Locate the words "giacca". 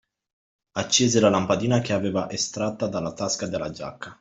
3.69-4.19